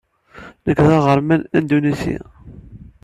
[0.65, 2.17] Nekk d aɣerman indunisi.